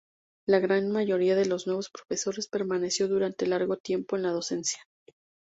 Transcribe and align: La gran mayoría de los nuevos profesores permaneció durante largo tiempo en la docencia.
La 0.47 0.57
gran 0.57 0.89
mayoría 0.89 1.35
de 1.35 1.45
los 1.45 1.67
nuevos 1.67 1.91
profesores 1.91 2.47
permaneció 2.47 3.07
durante 3.07 3.45
largo 3.45 3.77
tiempo 3.77 4.15
en 4.15 4.23
la 4.23 4.31
docencia. 4.31 4.81